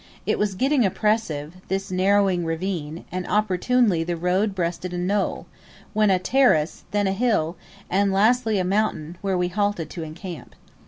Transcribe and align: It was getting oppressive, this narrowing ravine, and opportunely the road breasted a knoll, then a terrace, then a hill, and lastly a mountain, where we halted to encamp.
It 0.25 0.39
was 0.39 0.55
getting 0.55 0.83
oppressive, 0.83 1.57
this 1.67 1.91
narrowing 1.91 2.43
ravine, 2.43 3.05
and 3.11 3.27
opportunely 3.27 4.03
the 4.03 4.17
road 4.17 4.55
breasted 4.55 4.93
a 4.95 4.97
knoll, 4.97 5.45
then 5.95 6.09
a 6.09 6.17
terrace, 6.17 6.85
then 6.89 7.05
a 7.05 7.13
hill, 7.13 7.55
and 7.87 8.11
lastly 8.11 8.57
a 8.57 8.63
mountain, 8.63 9.19
where 9.21 9.37
we 9.37 9.49
halted 9.49 9.91
to 9.91 10.01
encamp. 10.01 10.55